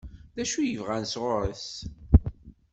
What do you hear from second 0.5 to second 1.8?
i bɣan sɣur-s?